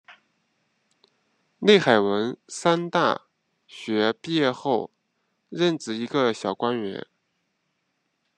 [1.59, 3.27] 内海文三大
[3.67, 4.89] 学毕业后
[5.47, 7.05] 任职一个小官员。